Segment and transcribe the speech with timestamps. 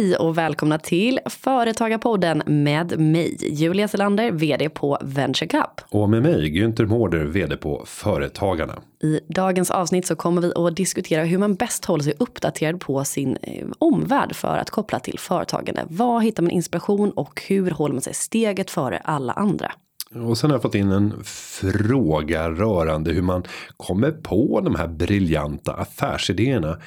[0.00, 5.80] Hej och välkomna till Företagarpodden med mig Julia Selander, vd på Venture Cup.
[5.90, 8.78] Och med mig Günther Mårder, vd på Företagarna.
[9.02, 13.04] I dagens avsnitt så kommer vi att diskutera hur man bäst håller sig uppdaterad på
[13.04, 15.84] sin eh, omvärld för att koppla till företagande.
[15.88, 19.72] Var hittar man inspiration och hur håller man sig steget före alla andra?
[20.14, 23.44] Och sen har jag fått in en fråga rörande hur man
[23.76, 26.78] kommer på de här briljanta affärsidéerna.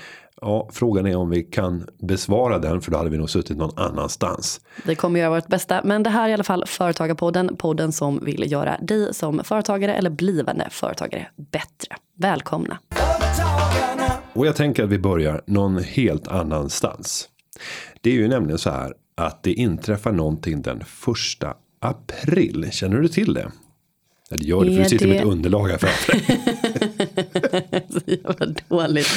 [0.45, 3.77] Ja, frågan är om vi kan besvara den för då hade vi nog suttit någon
[3.77, 4.61] annanstans.
[4.85, 8.19] Vi kommer göra vårt bästa, men det här är i alla fall Företagarpodden, podden som
[8.25, 11.95] vill göra dig som företagare eller blivande företagare bättre.
[12.17, 12.79] Välkomna!
[14.33, 17.29] Och jag tänker att vi börjar någon helt annanstans.
[18.01, 22.69] Det är ju nämligen så här att det inträffar någonting den första april.
[22.71, 23.51] Känner du till det?
[24.29, 25.13] Ja, det gör det, för du sitter det...
[25.13, 26.13] med ett underlag här framför
[27.89, 29.07] Så jävla dåligt.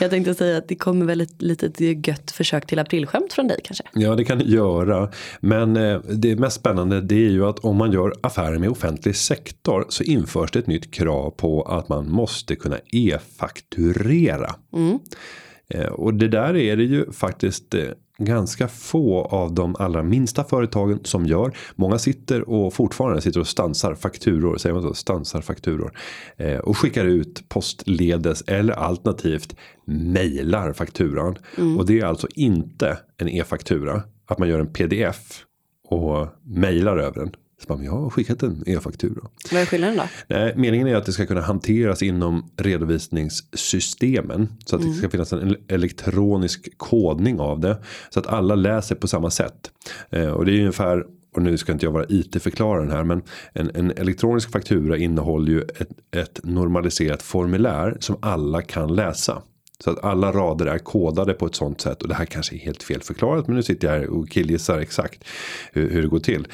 [0.00, 3.60] jag tänkte säga att det kommer väl ett litet gött försök till aprilskämt från dig
[3.64, 3.84] kanske.
[3.92, 5.10] Ja, det kan det göra.
[5.40, 9.16] Men eh, det mest spännande det är ju att om man gör affärer med offentlig
[9.16, 14.54] sektor så införs det ett nytt krav på att man måste kunna e-fakturera.
[14.72, 14.98] Mm.
[15.68, 17.84] Eh, och det där är det ju faktiskt eh,
[18.18, 21.56] ganska få av de allra minsta företagen som gör.
[21.76, 25.92] Många sitter och fortfarande sitter och stansar fakturor, säger man så, stansar fakturor.
[26.36, 31.36] Eh, och skickar ut postledes eller alternativt mejlar fakturan.
[31.58, 31.78] Mm.
[31.78, 34.02] Och det är alltså inte en e-faktura.
[34.26, 35.44] Att man gör en pdf
[35.88, 37.32] och mejlar över den.
[37.62, 39.28] Så bara, jag har skickat en e-faktura.
[39.52, 40.02] Vad är skillnaden då?
[40.26, 44.48] Nej, meningen är att det ska kunna hanteras inom redovisningssystemen.
[44.66, 44.92] Så att mm.
[44.92, 47.82] det ska finnas en elektronisk kodning av det.
[48.10, 49.70] Så att alla läser på samma sätt.
[50.10, 53.70] Eh, och det är ungefär och nu ska inte jag vara IT-förklararen här men en,
[53.74, 59.42] en, elektronisk faktura innehåller ju ett, ett normaliserat formulär som alla kan läsa.
[59.84, 62.58] Så att alla rader är kodade på ett sånt sätt och det här kanske är
[62.58, 65.24] helt fel förklarat men nu sitter jag här och killgissar exakt
[65.72, 66.48] hur, hur det går till.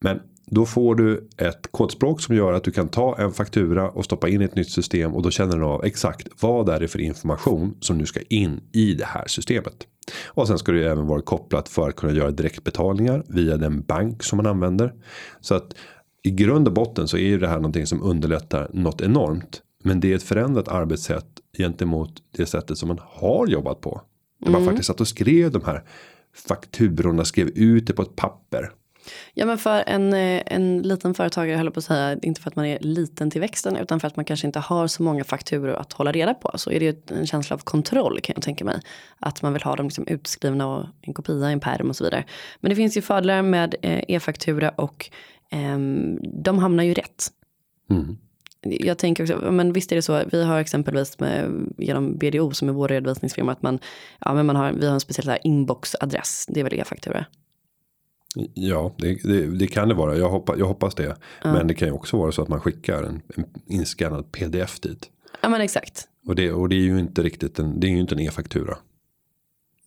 [0.00, 4.04] Men då får du ett kodspråk som gör att du kan ta en faktura och
[4.04, 6.88] stoppa in i ett nytt system och då känner den av exakt vad är det
[6.88, 9.86] för information som nu ska in i det här systemet.
[10.26, 13.82] Och sen ska det ju även vara kopplat för att kunna göra direktbetalningar via den
[13.82, 14.94] bank som man använder.
[15.40, 15.74] Så att
[16.22, 19.62] i grund och botten så är ju det här någonting som underlättar något enormt.
[19.82, 21.26] Men det är ett förändrat arbetssätt
[21.58, 24.02] gentemot det sättet som man har jobbat på.
[24.40, 24.72] Där man mm.
[24.72, 25.84] faktiskt satt och skrev de här
[26.34, 28.70] fakturorna, skrev ut det på ett papper.
[29.34, 32.56] Ja men för en, eh, en liten företagare höll på att säga, inte för att
[32.56, 35.74] man är liten till växten utan för att man kanske inte har så många fakturor
[35.74, 36.52] att hålla reda på.
[36.54, 38.80] Så är det ju en känsla av kontroll kan jag tänka mig.
[39.18, 42.04] Att man vill ha dem liksom utskrivna och en kopia i en pärm och så
[42.04, 42.24] vidare.
[42.60, 45.10] Men det finns ju fördelar med eh, e-faktura och
[45.50, 45.78] eh,
[46.44, 47.28] de hamnar ju rätt.
[47.90, 48.16] Mm.
[48.62, 52.68] Jag tänker också, men visst är det så, vi har exempelvis med, genom BDO som
[52.68, 53.78] är vår redovisningsfirma att man,
[54.20, 57.24] ja men man har, vi har en speciell inboxadress, det är väl e-faktura.
[58.54, 60.16] Ja, det, det, det, kan det vara.
[60.16, 61.16] Jag hoppas, jag hoppas det.
[61.42, 61.52] Ja.
[61.52, 65.10] Men det kan ju också vara så att man skickar en, en inskannad pdf dit.
[65.40, 66.08] Ja men exakt.
[66.26, 68.76] Och det, och det är ju inte riktigt en, det är ju inte en e-faktura.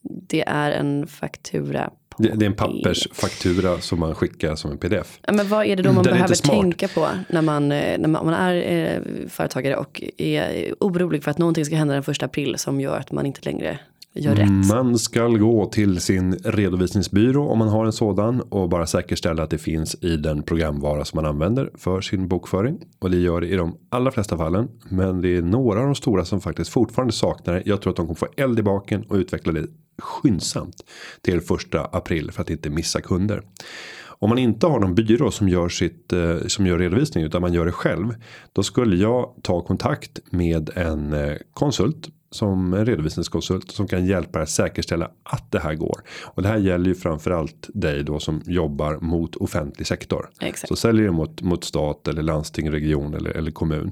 [0.01, 1.91] Det är en faktura.
[2.17, 5.19] Det, det, är en pappersfaktura som man skickar som en pdf.
[5.27, 8.07] Ja, men vad är det då man Den behöver tänka på när man, eh, när
[8.07, 12.25] man, man är eh, företagare och är orolig för att någonting ska hända den första
[12.25, 13.79] april som gör att man inte längre
[14.13, 14.67] gör rätt.
[14.69, 19.49] Man ska gå till sin redovisningsbyrå om man har en sådan och bara säkerställa att
[19.49, 23.47] det finns i den programvara som man använder för sin bokföring och det gör det
[23.47, 24.67] i de allra flesta fallen.
[24.89, 27.63] Men det är några av de stora som faktiskt fortfarande saknar det.
[27.65, 30.75] Jag tror att de kommer få eld i baken och utveckla det skyndsamt
[31.21, 33.41] till första april för att inte missa kunder.
[34.23, 37.53] Om man inte har någon byrå som gör sitt eh, som gör redovisning utan man
[37.53, 38.15] gör det själv.
[38.53, 44.39] Då skulle jag ta kontakt med en eh, konsult som en redovisningskonsult som kan hjälpa
[44.39, 46.01] dig att säkerställa att det här går.
[46.23, 50.29] Och det här gäller ju framförallt dig då som jobbar mot offentlig sektor.
[50.41, 50.67] Exakt.
[50.67, 53.91] Så säljer du mot, mot stat eller landsting, region eller, eller kommun.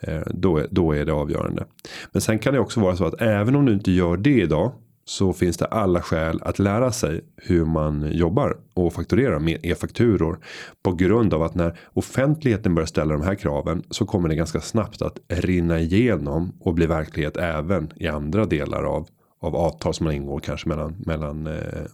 [0.00, 1.64] Eh, då, är, då är det avgörande.
[2.12, 4.72] Men sen kan det också vara så att även om du inte gör det idag
[5.08, 10.38] så finns det alla skäl att lära sig hur man jobbar och fakturerar med e-fakturor
[10.82, 14.60] på grund av att när offentligheten börjar ställa de här kraven så kommer det ganska
[14.60, 19.08] snabbt att rinna igenom och bli verklighet även i andra delar av
[19.40, 21.84] av avtal som man ingår kanske mellan mellan eh,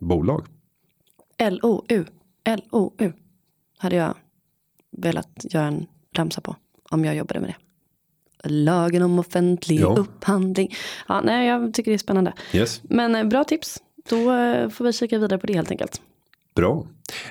[0.00, 0.46] bolag.
[1.38, 2.04] LOU
[2.44, 3.12] LOU
[3.78, 4.14] hade jag
[4.90, 6.56] velat göra en ramsa på
[6.90, 7.67] om jag jobbade med det.
[8.44, 9.96] Lagen om offentlig ja.
[9.98, 10.74] upphandling.
[11.08, 12.32] Ja, nej, jag tycker det är spännande.
[12.52, 12.80] Yes.
[12.84, 13.78] Men eh, bra tips.
[14.10, 16.00] Då eh, får vi kika vidare på det helt enkelt.
[16.54, 16.86] Bra.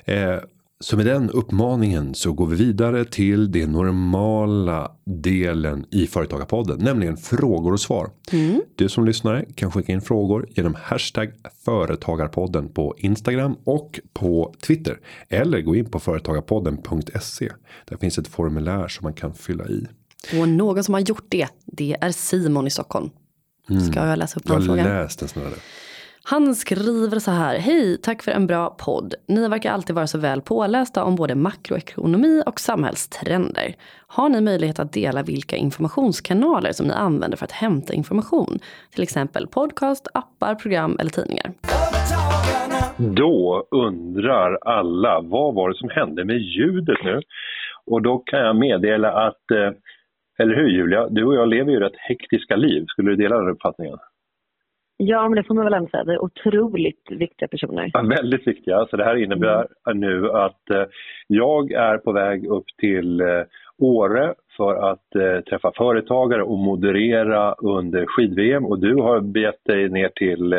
[0.06, 0.36] Eh,
[0.80, 7.18] Så med den uppmaningen så går vi vidare till det normala delen i Företagarpodden, nämligen
[7.18, 8.10] frågor och svar.
[8.32, 8.62] Mm.
[8.76, 11.32] Du som lyssnare kan skicka in frågor genom hashtag
[11.66, 15.00] Företagarpodden på Instagram och på Twitter.
[15.30, 17.52] Eller gå in på företagarpodden.se.
[17.86, 19.88] Där finns ett formulär som man kan fylla i.
[20.40, 23.10] Och någon som har gjort det, det är Simon i Stockholm.
[23.70, 23.82] Mm.
[23.82, 24.86] Ska jag läsa upp den frågan?
[24.86, 25.56] Jag har läst den snarare.
[26.30, 27.58] Han skriver så här.
[27.60, 29.14] Hej, tack för en bra podd.
[29.28, 33.76] Ni verkar alltid vara så väl pålästa om både makroekonomi och samhällstrender.
[34.08, 38.60] Har ni möjlighet att dela vilka informationskanaler som ni använder för att hämta information?
[38.94, 41.54] Till exempel podcast, appar, program eller tidningar.
[42.98, 47.22] Då undrar alla, vad var det som hände med ljudet nu?
[47.86, 49.72] Och då kan jag meddela att, eh,
[50.38, 52.86] eller hur Julia, du och jag lever ju rätt hektiska liv.
[52.88, 53.98] Skulle du dela den uppfattningen?
[54.98, 56.04] Ja, men det får man väl ändå säga.
[56.04, 57.92] Det är otroligt viktiga personer.
[57.94, 58.86] Ja, väldigt viktiga.
[58.90, 60.00] Så det här innebär mm.
[60.00, 60.84] nu att eh,
[61.28, 63.44] jag är på väg upp till eh,
[63.80, 69.90] Åre för att eh, träffa företagare och moderera under skid-VM och du har begett dig
[69.90, 70.54] ner till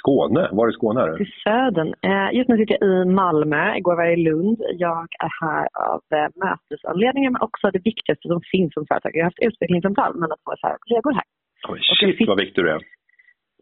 [0.00, 0.42] Skåne.
[0.58, 1.16] Var i Skåne är du?
[1.16, 1.90] Till södern.
[2.10, 4.58] Eh, just nu sitter jag i Malmö, igår var jag i Lund.
[4.86, 9.18] Jag är här av eh, mötesanledningar men också det viktigaste som finns som företagare.
[9.18, 11.26] Jag har haft utvecklingssamtal med några kollegor här.
[11.68, 12.28] Oj, shit fick...
[12.28, 12.82] vad viktig du är.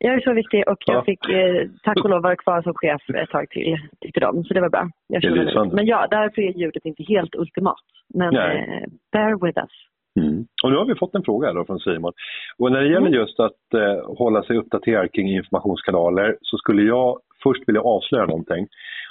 [0.00, 1.05] Jag är så viktig och jag ja.
[1.05, 4.44] fick eh, tack och lov vara kvar som chef ett tag till, tyckte de.
[4.44, 4.90] Så det var bra.
[5.06, 7.87] Jag det Men ja, därför är ljudet inte helt ultimat.
[8.14, 9.88] Men eh, bear with us.
[10.19, 10.47] Mm.
[10.62, 12.12] Och nu har vi fått en fråga då från Simon.
[12.59, 13.20] Och när det gäller mm.
[13.20, 18.67] just att eh, hålla sig uppdaterad kring informationskanaler så skulle jag först vilja avslöja någonting.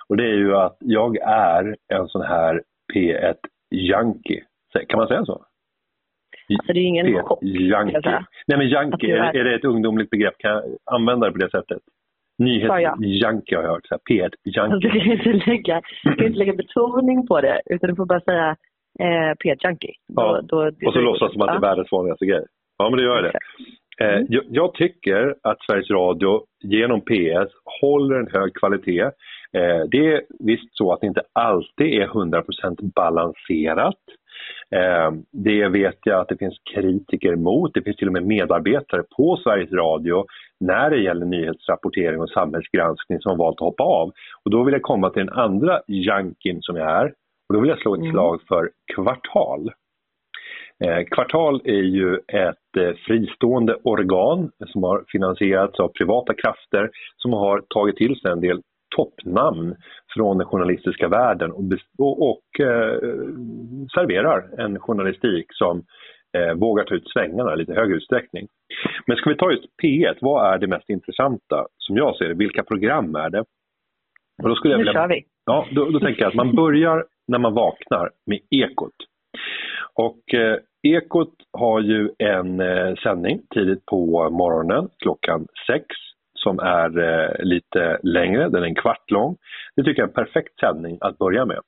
[0.07, 2.61] Och det är ju att jag är en sån här
[2.93, 4.41] P1-junkie.
[4.87, 5.45] Kan man säga så?
[6.49, 7.43] Alltså det är ingen chock.
[7.43, 8.01] Junkie.
[8.47, 10.37] Nej men junkie, är, är det ett ungdomligt begrepp?
[10.37, 11.81] Kan jag använda det på det sättet?
[12.39, 13.85] Nyhetsjunkie har jag hört.
[14.09, 14.61] P1-junkie.
[14.61, 18.05] Alltså, du, kan inte lägga, du kan inte lägga betoning på det utan du får
[18.05, 18.55] bara säga
[18.99, 19.93] eh, P1-junkie.
[20.07, 20.41] Ja.
[20.43, 22.45] Då, då, och så låtsas som att det är världens vanligaste grej.
[22.77, 23.31] Ja men det gör det.
[23.99, 24.25] Mm.
[24.29, 27.51] Jag, jag, tycker att Sveriges Radio genom PS
[27.81, 29.01] håller en hög kvalitet.
[29.53, 33.95] Eh, det är visst så att det inte alltid är 100% balanserat.
[34.75, 37.73] Eh, det vet jag att det finns kritiker mot.
[37.73, 40.25] Det finns till och med medarbetare på Sveriges Radio
[40.59, 44.11] när det gäller nyhetsrapportering och samhällsgranskning som valt att hoppa av.
[44.45, 47.13] Och då vill jag komma till den andra jankin som jag är.
[47.49, 48.11] Och då vill jag slå ett mm.
[48.11, 49.71] slag för Kvartal.
[50.83, 57.33] Eh, Kvartal är ju ett eh, fristående organ som har finansierats av privata krafter som
[57.33, 58.61] har tagit till sig en del
[58.95, 59.75] toppnamn
[60.13, 61.63] från den journalistiska världen och,
[61.97, 62.99] och, och eh,
[63.95, 65.83] serverar en journalistik som
[66.37, 68.47] eh, vågar ta ut svängarna i lite högre utsträckning.
[69.05, 72.33] Men ska vi ta just P1, vad är det mest intressanta som jag ser det?
[72.33, 73.43] Vilka program är det?
[74.43, 75.23] Och då skulle jag vilja, nu kör vi!
[75.45, 78.95] Ja, då, då tänker jag att man börjar när man vaknar med Ekot.
[79.93, 85.85] Och eh, Ekot har ju en eh, sändning tidigt på morgonen klockan sex
[86.33, 89.37] som är eh, lite längre, den är en kvart lång.
[89.75, 91.59] Det tycker jag är en perfekt sändning att börja med.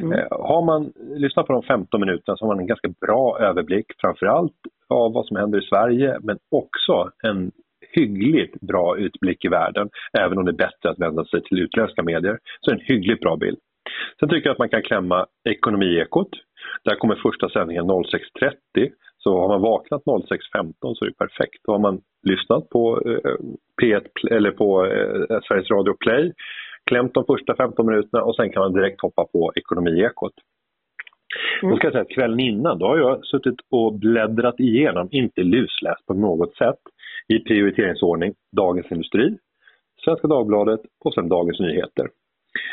[0.00, 0.18] Mm.
[0.18, 3.86] Eh, har man lyssnat på de 15 minuterna så har man en ganska bra överblick
[4.00, 4.56] framförallt
[4.88, 7.52] av vad som händer i Sverige men också en
[7.92, 9.88] hyggligt bra utblick i världen.
[10.18, 12.86] Även om det är bättre att vända sig till utländska medier så är det en
[12.86, 13.58] hyggligt bra bild.
[14.20, 16.30] Sen tycker jag att man kan klämma Ekonomiekot.
[16.84, 21.60] Där kommer första sändningen 06.30 så har man vaknat 06.15 så är det perfekt.
[21.64, 23.36] Då har man lyssnat på eh,
[23.82, 26.32] P1 eller på eh, Sveriges Radio Play,
[26.86, 30.32] klämt de första 15 minuterna och sen kan man direkt hoppa på Ekonomiekot.
[31.62, 31.70] Mm.
[31.70, 35.42] Då ska jag säga att kvällen innan då har jag suttit och bläddrat igenom, inte
[35.42, 36.80] lusläst på något sätt,
[37.28, 39.36] i prioriteringsordning Dagens Industri,
[40.04, 42.08] Svenska Dagbladet och sen Dagens Nyheter.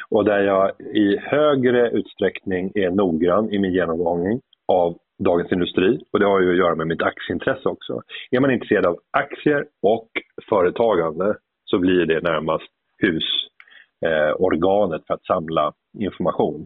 [0.10, 6.20] Och där jag i högre utsträckning är noggrann i min genomgång av Dagens Industri och
[6.20, 8.02] det har ju att göra med mitt aktieintresse också.
[8.32, 10.10] Är man intresserad av aktier och
[10.50, 11.36] företagande
[11.66, 16.66] så blir det närmast husorganet eh, för att samla information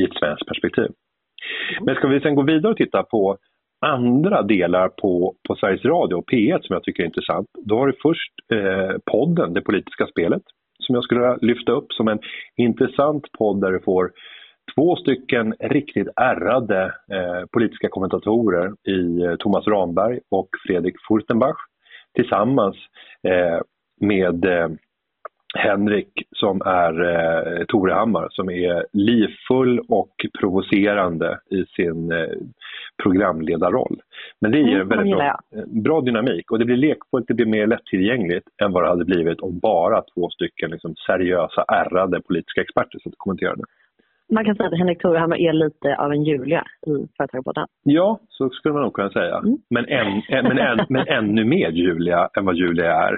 [0.00, 0.88] i ett svenskt perspektiv.
[1.80, 3.38] Men ska vi sen gå vidare och titta på
[3.86, 7.48] andra delar på, på Sveriges Radio och P1 som jag tycker är intressant.
[7.64, 10.42] Då har du först eh, podden Det politiska spelet
[10.82, 12.18] som jag skulle lyfta upp som en
[12.56, 14.10] intressant podd där du får
[14.74, 21.56] två stycken riktigt ärrade eh, politiska kommentatorer i eh, Thomas Ramberg och Fredrik Furtenbach
[22.14, 22.76] tillsammans
[23.28, 23.60] eh,
[24.00, 24.68] med eh,
[25.54, 32.28] Henrik som är eh, Torehammar som är livfull och provocerande i sin eh,
[33.02, 34.00] programledarroll.
[34.40, 37.66] Men det ger mm, väldigt bra, bra, dynamik och det blir lekfullt, det blir mer
[37.66, 42.98] lättillgängligt än vad det hade blivit om bara två stycken liksom, seriösa, ärrade politiska experter
[42.98, 43.62] som kommenterade.
[44.32, 47.66] man kan säga att Henrik Torehammar är lite av en Julia i Företagarpodden.
[47.82, 49.36] Ja, så skulle man nog kunna säga.
[49.36, 49.58] Mm.
[49.70, 53.16] Men, än, men, än, men ännu mer Julia än vad Julia är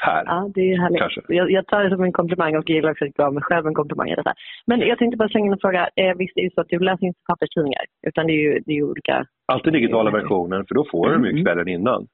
[0.00, 0.22] här.
[0.26, 1.24] Ja, det är härligt.
[1.28, 3.74] Jag, jag, tar det som en komplimang och gillar också att gav mig själv en
[3.74, 4.34] komplimang i detta.
[4.66, 5.88] Men jag tänkte bara slänga in en fråga.
[5.96, 8.72] Eh, visst är det så att du läser inte papperstidningar, utan det är ju, det
[8.72, 9.26] är ju olika...
[9.52, 11.22] Alltid digitala versioner, för då får mm.
[11.22, 12.06] du dem ju kvällen innan.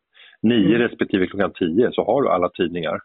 [0.42, 0.78] Nio mm.
[0.78, 2.98] respektive klockan tio så har du alla tidningar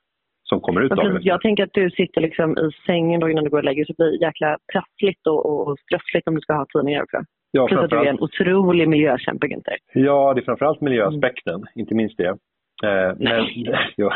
[0.49, 1.19] som kommer ut det.
[1.21, 3.93] Jag tänker att du sitter liksom i sängen då innan du går och lägger så
[3.97, 7.17] blir det jäkla prassligt och, och stressligt om du ska ha tidningar också.
[7.51, 9.77] Ja, Plus att du är en otrolig miljökämpe, Günther.
[9.93, 11.67] Ja, det är framförallt miljöaspekten, mm.
[11.75, 12.37] inte minst det.
[12.84, 13.48] Eh, men,
[13.96, 14.13] ja.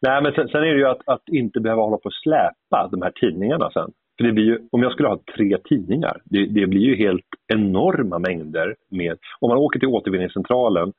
[0.00, 2.88] Nej, men sen, sen, är det ju att, att inte behöva hålla på och släpa
[2.92, 3.90] de här tidningarna sen.
[4.16, 7.26] För det blir ju, om jag skulle ha tre tidningar, det, det blir ju helt
[7.54, 9.18] enorma mängder med...
[9.40, 10.92] Om man åker till återvinningscentralen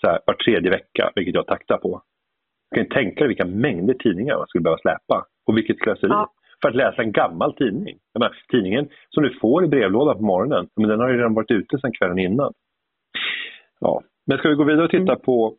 [0.00, 2.02] så här, var tredje vecka, vilket jag taktar på.
[2.74, 5.26] Kan tänka dig vilka mängder tidningar man skulle behöva släpa.
[5.46, 6.10] Och vilket slöseri.
[6.10, 6.32] Ja.
[6.62, 7.98] För att läsa en gammal tidning.
[8.14, 11.50] Menar, tidningen som du får i brevlådan på morgonen, men den har ju redan varit
[11.50, 12.52] ute sedan kvällen innan.
[13.80, 14.02] Ja.
[14.26, 15.20] Men ska vi gå vidare och titta mm.
[15.24, 15.56] på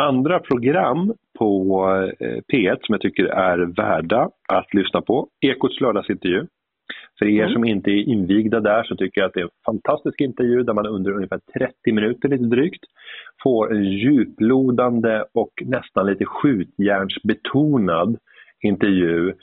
[0.00, 1.86] andra program på
[2.20, 5.28] eh, P1 som jag tycker är värda att lyssna på.
[5.40, 6.46] Ekots lördagsintervju.
[7.18, 7.52] För er mm.
[7.52, 10.72] som inte är invigda där så tycker jag att det är en fantastisk intervju där
[10.72, 12.84] man under ungefär 30 minuter lite drygt
[13.42, 18.16] får en djuplodande och nästan lite skjutjärnsbetonad
[18.62, 19.34] intervju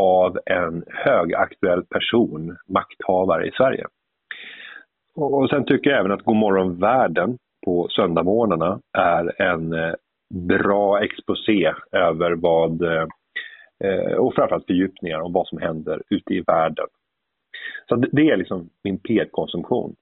[0.00, 3.84] av en högaktuell person, makthavare i Sverige.
[5.16, 9.94] Och sen tycker jag även att Godmorgon världen på söndagsmorgnarna är en eh,
[10.34, 13.06] bra exposé över vad, eh,
[13.84, 16.86] eh, och framförallt fördjupningar om vad som händer ute i världen.
[17.88, 19.94] Så det är liksom min P1-konsumtion.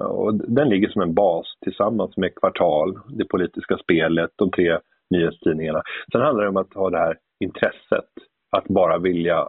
[0.00, 4.78] Och den ligger som en bas tillsammans med Kvartal, det politiska spelet, de tre
[5.10, 5.82] nyhetstidningarna.
[6.12, 8.10] Sen handlar det om att ha det här intresset,
[8.56, 9.48] att bara vilja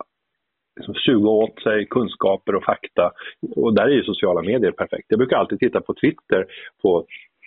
[0.76, 3.12] liksom suga åt sig kunskaper och fakta.
[3.56, 5.06] Och där är ju sociala medier perfekt.
[5.08, 6.46] Jag brukar alltid titta på Twitter
[6.82, 7.06] på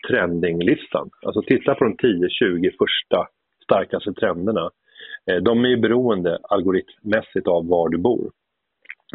[0.08, 1.10] trendinglistan.
[1.26, 3.28] Alltså titta på de 10-20 första
[3.64, 4.70] starkaste trenderna.
[5.30, 8.30] Eh, de är ju beroende algoritmmässigt av var du bor.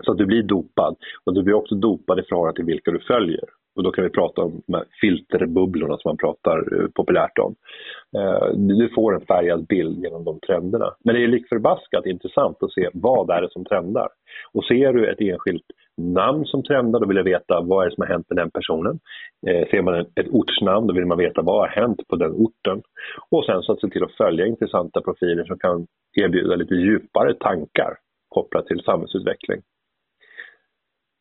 [0.02, 0.96] Så att du blir dopad.
[1.26, 3.46] Och du blir också dopad i förhållande till vilka du följer.
[3.76, 7.56] Och då kan vi prata om de här filterbubblorna som man pratar eh, populärt om.
[8.18, 10.96] Eh, du får en färgad bild genom de trenderna.
[11.04, 14.08] Men det är lik förbaskat intressant att se vad det är som trendar.
[14.52, 15.66] Och ser du ett enskilt
[15.98, 18.52] namn som trendar, då vill jag veta vad är det som har hänt med den
[18.52, 19.00] personen.
[19.48, 22.82] Eh, ser man ett ortsnamn, då vill man veta vad har hänt på den orten.
[23.30, 27.34] Och sen så att se till att följa intressanta profiler som kan erbjuda lite djupare
[27.34, 27.98] tankar
[28.30, 29.62] kopplat till samhällsutveckling.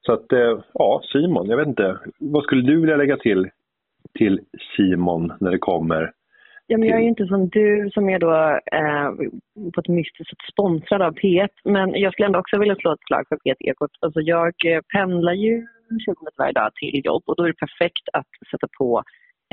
[0.06, 1.98] Så att, eh, ja, Simon, jag vet inte.
[2.18, 3.50] Vad skulle du vilja lägga till
[4.18, 4.40] till
[4.76, 6.12] Simon när det kommer
[6.72, 8.32] Ja, men jag är ju inte som du som är då
[8.78, 9.10] eh,
[9.74, 11.48] på ett mystiskt sätt sponsrad av P1.
[11.64, 13.90] Men jag skulle ändå också vilja slå ett slag för P1 Ekot.
[14.00, 15.66] Alltså jag eh, pendlar ju
[16.04, 19.02] 20 minuter varje dag till jobb och då är det perfekt att sätta på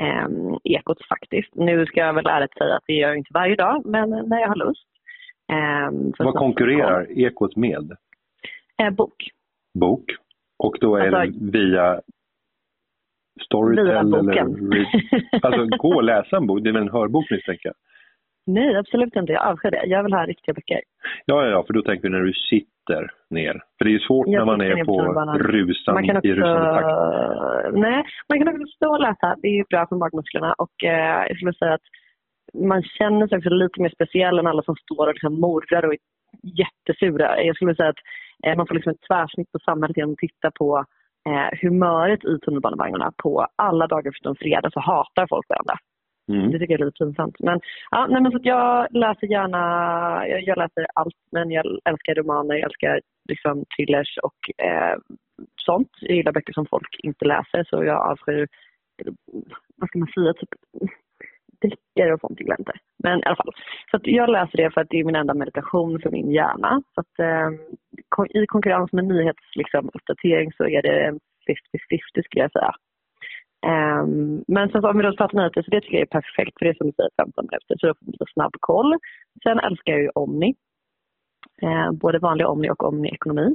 [0.02, 0.28] eh,
[0.64, 1.54] Ekot faktiskt.
[1.54, 4.40] Nu ska jag väl ärligt säga att det gör jag inte varje dag, men när
[4.40, 4.88] jag har lust.
[5.52, 7.96] Eh, Vad konkurrerar Ekot med?
[8.82, 9.16] Eh, bok.
[9.80, 10.04] Bok.
[10.58, 12.00] Och då är alltså, det via
[13.40, 14.86] Storytel eller...
[15.42, 17.74] Alltså gå och läsa en bok, det är väl en hörbok misstänker jag?
[18.46, 19.32] Nej, absolut inte.
[19.32, 19.82] Jag avskyr det.
[19.86, 20.80] Jag vill ha riktiga böcker.
[21.24, 23.52] Ja, ja, för då tänker vi när du sitter ner.
[23.78, 24.96] För det är ju svårt jag när man är på
[25.38, 27.78] rusan, man kan också, i rusande takt.
[27.86, 29.36] Nej, man kan också stå och läsa.
[29.42, 30.54] Det är ju bra för magmusklerna.
[30.58, 31.88] Och eh, jag skulle säga att
[32.54, 35.92] man känner sig också lite mer speciell än alla som står och liksom morrar och
[35.92, 35.98] är
[36.62, 37.42] jättesura.
[37.42, 38.02] Jag skulle säga att
[38.46, 40.84] eh, man får liksom ett tvärsnitt på samhället genom att titta på
[41.28, 45.76] eh, humöret i tunnelbanevagnarna på alla dagar förutom fredag så hatar folk varandra.
[46.32, 46.50] Mm.
[46.50, 47.40] Det tycker jag är lite pinsamt.
[47.40, 47.60] Men,
[47.90, 49.58] ja, nej, men så jag läser gärna,
[50.28, 54.96] jag, jag, läser allt men jag älskar romaner, jag älskar liksom thrillers och eh,
[55.66, 55.90] sånt.
[56.00, 58.48] Jag gillar böcker som folk inte läser så jag avskyr,
[59.76, 60.48] vad ska man säga, typ
[61.60, 62.72] deckare och sånt inte.
[63.04, 63.52] Men i alla fall.
[63.90, 66.82] Så jag läser det för att det är min enda meditation för min hjärna.
[66.94, 72.72] Så att, eh, I konkurrens med nyhetsuppdatering liksom, så är det 50-50 skulle jag säga.
[73.66, 76.58] Um, men sen så om vi då pratar nyheter så det tycker jag är perfekt
[76.58, 78.96] för det är som du säger 15 minuter så då får man lite snabb koll.
[79.42, 80.54] Sen älskar jag ju Omni.
[81.62, 83.54] Uh, både vanlig Omni och Omni Ekonomi.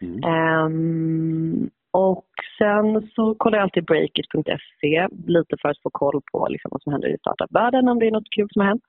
[0.00, 0.24] Mm.
[0.24, 1.70] Um,
[2.04, 2.26] och
[2.58, 6.92] sen så kollar jag alltid breakit.se lite för att få koll på liksom vad som
[6.92, 8.84] händer i startupvärlden, om det är något kul som har hänt.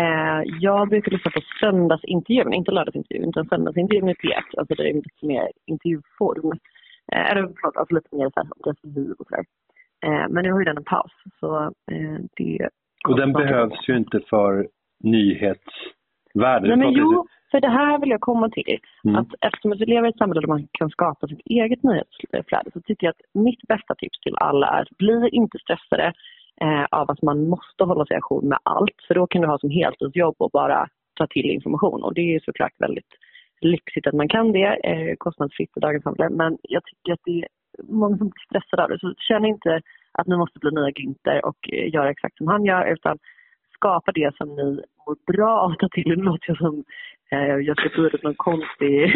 [0.00, 4.58] Eh, jag brukar lyssna på söndagsintervjun, inte lördagsintervjun, utan söndagsintervjun i P1.
[4.58, 6.58] Alltså det är lite mer intervjuform.
[7.12, 9.44] Eh, eller förlåt, alltså lite mer så här, liv och sådär.
[10.06, 12.68] Eh, men nu har ju den en paus, så eh, det...
[13.08, 14.68] Och den behövs ju inte för
[15.00, 16.68] nyhetsvärlden.
[16.68, 18.78] Nej, men jo, för det här vill jag komma till.
[19.04, 19.16] Mm.
[19.16, 22.80] Att eftersom vi lever i ett samhälle där man kan skapa sitt eget nyhetsflöde så
[22.80, 26.12] tycker jag att mitt bästa tips till alla är bli inte stressade
[26.60, 28.98] eh, av att man måste hålla sig ajour med allt.
[29.06, 32.02] För då kan du ha som heltidsjobb och bara ta till information.
[32.02, 33.12] Och det är såklart väldigt
[33.60, 36.30] lyxigt att man kan det, eh, kostnadsfritt i dagens samhälle.
[36.30, 37.48] Men jag tycker att det är
[37.82, 38.98] många som blir stressade av det.
[38.98, 39.80] Så känn inte
[40.12, 43.18] att ni måste bli nya Günther och eh, göra exakt som han gör utan
[43.82, 44.68] skapa det som ni
[45.06, 46.08] mår bra av att ta till.
[46.08, 46.84] Nu låter jag som
[47.32, 48.96] Eh, jag ska få ut någon konstig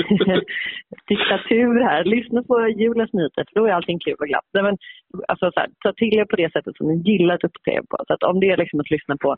[1.08, 2.04] diktatur här.
[2.04, 4.48] Lyssna på Julens nyheter för då är allting kul och glatt.
[4.52, 4.76] Nej, men,
[5.28, 7.96] alltså, så här, ta till er på det sättet som ni gillar att uppdatera på.
[8.06, 9.36] Så att om det är liksom att lyssna på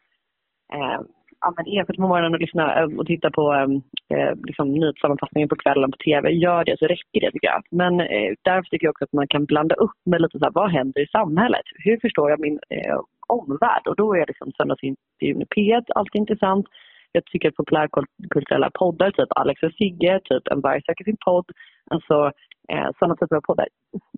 [0.75, 1.00] eh,
[1.40, 5.49] ja, men Ekot på morgonen och lyssna eh, och titta på eh, eh, liksom, nyhetssammanfattningen
[5.49, 7.62] på kvällen på tv, gör det så räcker det tycker jag.
[7.70, 10.52] Men eh, därför tycker jag också att man kan blanda upp med lite så här,
[10.54, 11.66] vad händer i samhället?
[11.85, 13.87] Hur förstår jag min eh, omvärld?
[13.87, 16.66] Och då är liksom söndagsintervjun i P1 alltid intressant.
[17.12, 21.45] Jag tycker att populärkulturella poddar, typ Alex och Sigge, typ En varg söker sin podd,
[21.91, 22.33] alltså
[22.69, 23.69] eh, sådana typer av poddar.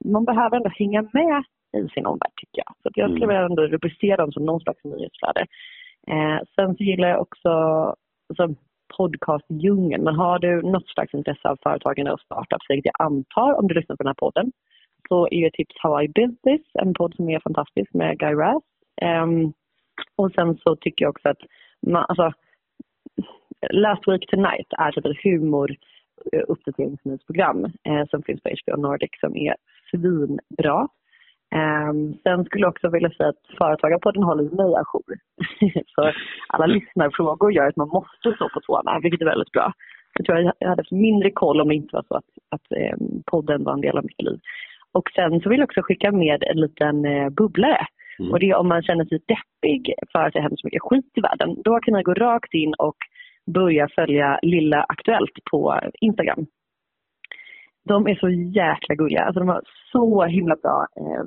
[0.04, 1.44] Man behöver ändå hänga med
[1.76, 2.74] i sin omvärld tycker jag.
[2.82, 5.46] Så att jag skulle vilja ändå rubricera dem som någon slags nyhetsflöde.
[6.06, 7.50] Eh, sen så gillar jag också
[8.28, 8.54] alltså,
[8.96, 10.04] podcastdjungeln.
[10.04, 13.74] Men har du något slags intresse av företagande och startups, vilket jag antar om du
[13.74, 14.52] lyssnar på den här podden,
[15.08, 18.34] så är ju tips How I Built This, en podd som är fantastisk med Guy
[18.34, 18.62] Raz.
[19.02, 19.52] Um,
[20.16, 21.42] och sen så tycker jag också att
[21.86, 22.32] man, alltså,
[23.70, 25.76] Last Week Tonight är typ ett humor
[26.32, 29.54] eh, uppdateringsnyhetsprogram eh, som finns på HBO Nordic som är
[29.90, 30.88] svinbra.
[31.54, 35.14] Um, sen skulle jag också vilja säga att Företagarpodden håller mig ajour.
[35.94, 36.12] så
[36.48, 39.72] alla lyssnarfrågor gör att man måste stå på tårna, vilket är väldigt bra.
[40.18, 42.66] Jag tror jag hade mindre koll om det inte var så att, att
[43.00, 44.40] um, podden var en del av mitt liv.
[44.92, 47.86] Och sen så vill jag också skicka med en liten uh, bubblare.
[48.18, 48.32] Mm.
[48.32, 51.12] Och det är om man känner sig deppig för att det händer så mycket skit
[51.14, 51.62] i världen.
[51.64, 52.96] Då kan man gå rakt in och
[53.46, 56.46] börja följa Lilla Aktuellt på Instagram.
[57.84, 59.24] De är så jäkla gulliga.
[59.24, 59.62] Alltså de har
[59.92, 61.24] så himla bra eh,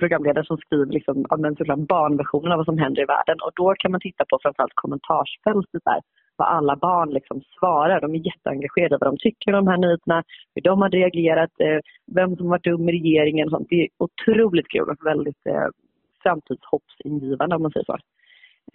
[0.00, 1.24] programledare som skriver liksom,
[1.58, 3.36] såklart barnversionen av vad som händer i världen.
[3.44, 6.00] Och då kan man titta på framförallt kommentarsfältet där,
[6.36, 8.00] vad alla barn liksom svarar.
[8.00, 10.22] De är jätteengagerade vad de tycker om de här nyheterna,
[10.54, 11.78] hur de har reagerat, eh,
[12.14, 13.68] vem som varit dum i regeringen och sånt.
[13.70, 15.68] Det är otroligt kul och väldigt eh,
[16.22, 17.98] framtidshoppsingivande om man säger så.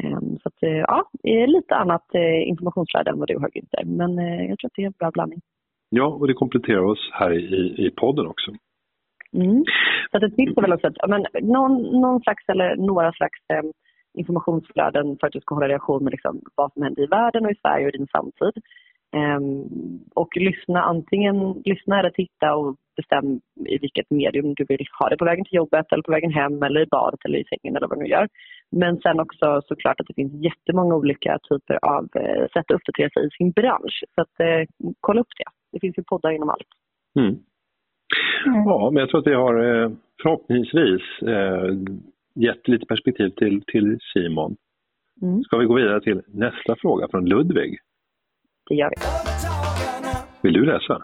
[0.04, 1.10] Um, så att, uh, ja,
[1.48, 3.86] lite annat uh, informationsflöde än vad du har Günther.
[3.86, 5.42] Men uh, jag tror att det är en bra blandning.
[5.90, 8.52] Ja, och det kompletterar oss här i, i podden också.
[9.34, 9.64] Mm.
[10.12, 13.40] Så att ett tips är väl också att men, någon, någon slags eller några slags
[13.54, 13.64] eh,
[14.14, 17.52] informationsflöden för att du ska hålla relation med liksom, vad som händer i världen och
[17.52, 18.64] i Sverige och i din samtid.
[19.16, 25.10] Um, och lyssna antingen lyssna eller titta och bestäm i vilket medium du vill ha
[25.10, 27.76] det på vägen till jobbet eller på vägen hem eller i badet eller i sängen
[27.76, 28.28] eller vad du nu gör.
[28.72, 33.10] Men sen också såklart att det finns jättemånga olika typer av eh, sätt att uppdatera
[33.10, 34.04] sig i sin bransch.
[34.16, 35.50] Så att eh, kolla upp det.
[35.72, 36.72] Det finns ju poddar inom allt.
[37.20, 37.36] Mm.
[38.46, 38.64] Mm.
[38.66, 39.92] Ja, men jag tror att vi har eh,
[40.22, 41.70] förhoppningsvis eh,
[42.36, 44.56] gett lite perspektiv till, till Simon.
[45.22, 45.44] Mm.
[45.44, 47.80] Ska vi gå vidare till nästa fråga från Ludvig?
[48.70, 48.96] Det gör vi.
[50.42, 51.02] Vill du läsa?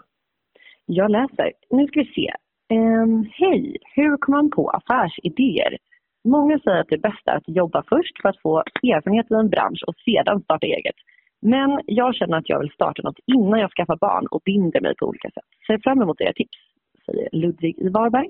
[0.86, 1.52] Jag läser.
[1.70, 2.32] Nu ska vi se.
[2.74, 3.76] Um, Hej!
[3.94, 5.76] Hur kommer man på affärsidéer?
[6.24, 9.48] Många säger att det bästa är att jobba först för att få erfarenhet i en
[9.48, 10.94] bransch och sedan starta eget.
[11.42, 14.94] Men jag känner att jag vill starta något innan jag skaffar barn och binder mig
[14.98, 15.44] på olika sätt.
[15.66, 16.58] Ser fram emot era tips
[17.06, 18.28] säger Ludvig i Varberg.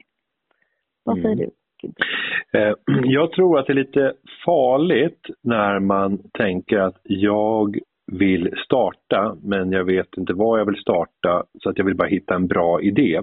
[1.05, 1.51] Vad säger mm.
[1.83, 2.59] du?
[2.59, 4.13] Eh, jag tror att det är lite
[4.45, 7.79] farligt när man tänker att jag
[8.13, 12.09] vill starta men jag vet inte vad jag vill starta så att jag vill bara
[12.09, 13.21] hitta en bra idé.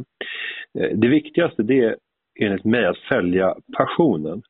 [0.80, 1.96] Eh, det viktigaste det är
[2.40, 4.42] enligt mig att följa passionen.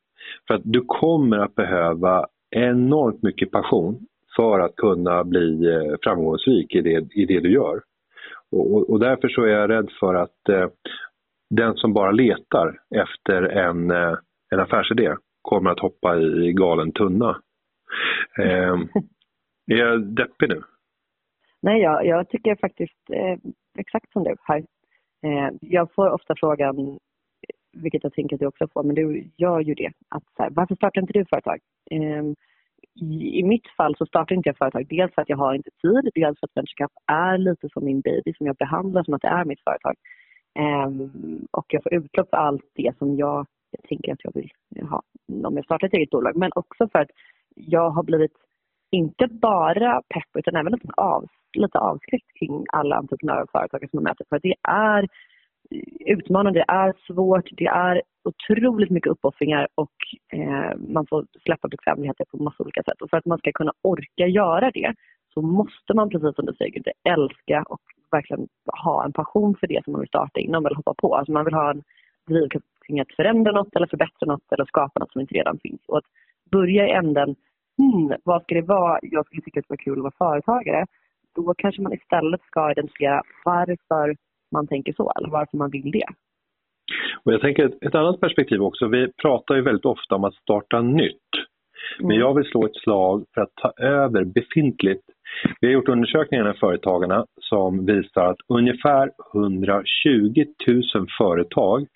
[0.48, 4.00] För att du kommer att behöva enormt mycket passion
[4.36, 7.82] för att kunna bli eh, framgångsrik i det, i det du gör.
[8.52, 10.68] Och, och därför så är jag rädd för att eh,
[11.50, 14.16] den som bara letar efter en, eh,
[14.52, 17.38] en affärsidé kommer att hoppa i galen tunna.
[18.40, 18.78] Eh,
[19.68, 20.62] är jag deppig nu?
[21.62, 23.38] Nej, jag, jag tycker faktiskt eh,
[23.78, 24.66] exakt som du här.
[25.24, 27.00] Eh, jag får ofta frågan,
[27.74, 29.92] vilket jag tänker att du också får, men du gör ju det.
[30.10, 31.60] Att, så här, varför startar inte du företag?
[31.92, 32.24] Eh,
[33.02, 35.70] i, i, mitt fall så startar inte jag företag dels för att jag har inte
[35.82, 39.22] tid, dels för att Venturecap är lite som min baby som jag behandlar som att
[39.22, 39.96] det är mitt företag.
[40.60, 44.52] Ehm, och jag får utlopp för allt det som jag, jag tänker att jag vill
[44.90, 45.02] ha
[45.44, 46.36] om jag startar ett eget bolag.
[46.36, 47.10] Men också för att
[47.56, 48.32] jag har blivit
[48.94, 53.98] inte bara pepp utan även lite, av, lite avskräckt kring alla entreprenörer och företagare som
[53.98, 54.26] man möter.
[54.30, 55.08] För det är
[56.06, 59.94] utmanande, det är svårt, det är otroligt mycket uppoffringar och
[60.34, 63.02] eh, man får släppa bekvämligheter på massa olika sätt.
[63.02, 64.94] Och för att man ska kunna orka göra det
[65.34, 68.48] så måste man precis som du säger älska och verkligen
[68.84, 71.16] ha en passion för det som man vill starta inom eller hoppa på.
[71.16, 71.84] Alltså man vill ha en
[72.28, 75.82] drivkraft kring att förändra något eller förbättra något eller skapa något som inte redan finns.
[75.88, 76.10] Och att
[76.52, 77.36] börja i änden,
[77.78, 80.86] hmm, vad ska det vara jag skulle tycka att det var kul att vara företagare?
[81.36, 84.16] Då kanske man istället ska identifiera varför
[84.52, 86.08] man tänker så eller varför man vill det.
[87.24, 88.88] Och jag tänker ett, ett annat perspektiv också.
[88.88, 91.30] Vi pratar ju väldigt ofta om att starta nytt.
[92.00, 92.20] Men mm.
[92.20, 95.04] jag vill slå ett slag för att ta över befintligt.
[95.62, 101.88] Vi har gjort undersökningar med företagarna som visar att ungefär 120 000 företag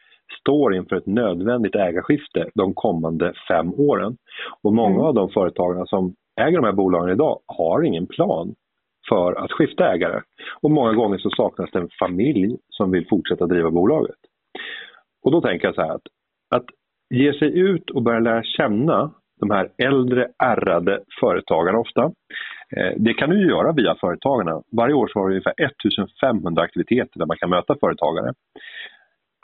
[0.42, 4.18] står inför ett nödvändigt ägarskifte de kommande fem åren.
[4.64, 5.06] Och många mm.
[5.06, 8.56] av de företagarna som äger de här bolagen idag har ingen plan
[9.10, 10.22] för att skifta ägare.
[10.62, 14.16] Och många gånger så saknas det en familj som vill fortsätta driva bolaget.
[15.26, 16.08] Och då tänker jag så här att,
[16.56, 16.66] att
[17.10, 22.04] ge sig ut och börja lära känna de här äldre ärrade företagarna ofta.
[22.78, 24.62] Eh, det kan du göra via företagarna.
[24.78, 28.34] Varje år så har vi ungefär 1500 aktiviteter där man kan möta företagare.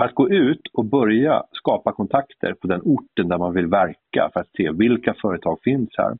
[0.03, 4.39] Att gå ut och börja skapa kontakter på den orten där man vill verka för
[4.39, 6.17] att se vilka företag finns här.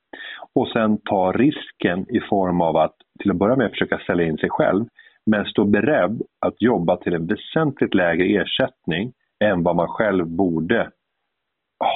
[0.56, 4.38] Och sen ta risken i form av att till att börja med försöka sälja in
[4.38, 4.86] sig själv
[5.26, 10.91] men stå beredd att jobba till en väsentligt lägre ersättning än vad man själv borde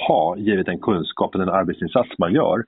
[0.08, 2.64] ha givet den kunskap och den arbetsinsats man gör.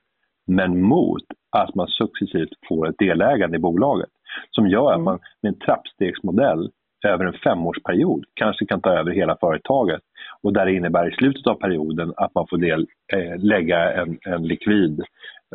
[0.46, 1.24] Men mot
[1.56, 4.10] att man successivt får ett delägande i bolaget
[4.50, 6.70] som gör att man med en trappstegsmodell
[7.04, 10.00] över en femårsperiod kanske kan ta över hela företaget
[10.42, 14.18] och där det innebär i slutet av perioden att man får del, eh, lägga en,
[14.26, 15.00] en likvid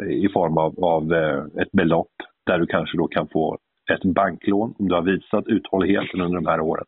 [0.01, 2.11] eh, i form av, av eh, ett belopp
[2.45, 3.57] där du kanske då kan få
[3.91, 6.85] ett banklån om du har visat uthålligheten under de här åren.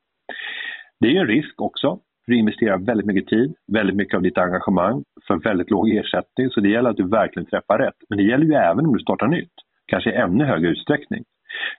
[1.00, 2.00] Det är en risk också.
[2.28, 6.50] Du investerar väldigt mycket tid, väldigt mycket av ditt engagemang för väldigt låg ersättning.
[6.50, 7.96] Så det gäller att du verkligen träffar rätt.
[8.10, 9.54] Men det gäller ju även om du startar nytt,
[9.86, 11.24] kanske i ännu högre utsträckning.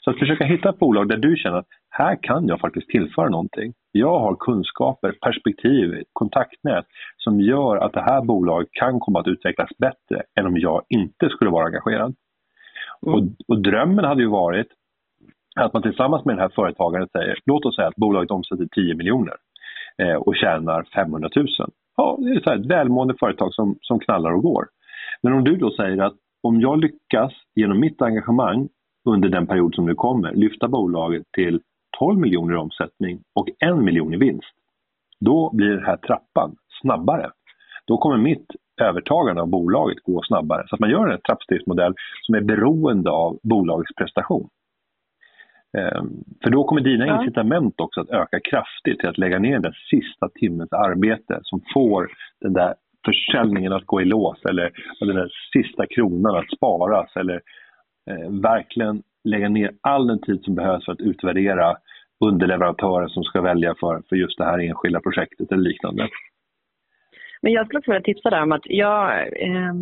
[0.01, 3.29] Så att försöka hitta ett bolag där du känner att här kan jag faktiskt tillföra
[3.29, 3.73] någonting.
[3.93, 9.71] Jag har kunskaper, perspektiv, kontaktnät som gör att det här bolaget kan komma att utvecklas
[9.79, 12.15] bättre än om jag inte skulle vara engagerad.
[13.07, 13.15] Mm.
[13.15, 14.67] Och, och, drömmen hade ju varit
[15.57, 18.95] att man tillsammans med den här företagaren säger, låt oss säga att bolaget omsätter 10
[18.95, 19.35] miljoner
[20.03, 21.47] eh, och tjänar 500 000.
[21.97, 24.67] Ja, det är så här, ett välmående företag som, som knallar och går.
[25.23, 28.69] Men om du då säger att om jag lyckas genom mitt engagemang
[29.09, 31.61] under den period som nu kommer lyfta bolaget till
[31.99, 34.55] 12 miljoner i omsättning och 1 miljon i vinst.
[35.21, 37.31] Då blir den här trappan snabbare.
[37.87, 38.47] Då kommer mitt
[38.81, 40.65] övertagande av bolaget gå snabbare.
[40.69, 44.49] Så att man gör en trappstegsmodell som är beroende av bolagets prestation.
[45.79, 47.21] Ehm, för då kommer dina ja.
[47.21, 52.11] incitament också att öka kraftigt till att lägga ner den sista timmens arbete som får
[52.41, 52.75] den där
[53.05, 57.41] försäljningen att gå i lås eller den där sista kronan att sparas eller
[58.11, 61.77] eh, verkligen lägga ner all den tid som behövs för att utvärdera
[62.25, 66.09] underleverantörer som ska välja för, för just det här enskilda projektet eller liknande.
[67.43, 69.75] Men jag skulle också vilja tipsa där om att jag eh,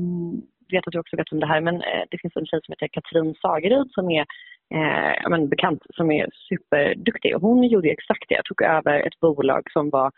[0.72, 2.72] vet att du också vet om det här, men eh, det finns en tjej som
[2.72, 4.26] heter Katrin Sagerud som är
[4.74, 7.36] eh, men, bekant, som är superduktig.
[7.36, 10.10] Och hon gjorde exakt det, tog över ett bolag som var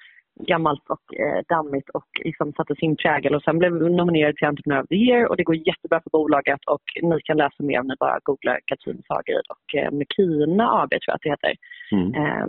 [0.47, 4.83] gammalt och eh, dammigt och liksom satte sin prägel och sen blev nominerad till Entrepreneur
[4.83, 7.87] of the Year och det går jättebra för bolaget och ni kan läsa mer om
[7.87, 11.55] ni bara googlar Katrin Fagerid och eh, Mekina AB tror jag att det heter.
[11.93, 12.15] Mm.
[12.15, 12.47] Eh,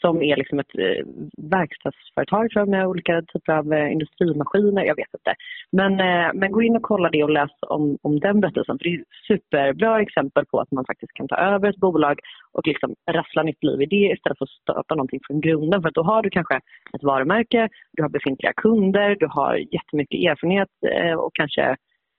[0.00, 1.04] som är liksom ett eh,
[1.50, 5.34] verkstadsföretag tror jag, med olika typer av eh, industrimaskiner, jag vet inte.
[5.72, 8.84] Men, eh, men gå in och kolla det och läs om, om den berättelsen för
[8.84, 12.18] det är superbra exempel på att man faktiskt kan ta över ett bolag
[12.52, 15.90] och liksom rassla nytt liv i det istället för att stöpa någonting från grunden för
[15.90, 16.56] då har du kanske
[16.94, 21.76] ett varumärke, du har befintliga kunder, du har jättemycket erfarenhet eh, och kanske